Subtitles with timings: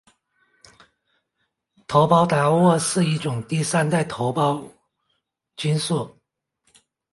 [1.85, 4.67] 头孢达肟是一种第三代头孢
[5.55, 6.17] 菌素。